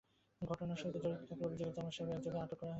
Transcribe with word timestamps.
ঘটনার 0.41 0.77
সঙ্গে 0.77 0.99
জড়িত 0.99 1.21
থাকার 1.21 1.47
অভিযোগে 1.47 1.71
জামাল 1.71 1.93
নামের 1.99 2.15
একজনকে 2.17 2.39
আটক 2.39 2.57
করা 2.59 2.61
হয়েছে। 2.61 2.69